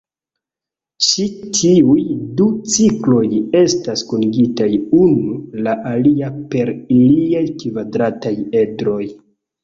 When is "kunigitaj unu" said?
4.11-5.35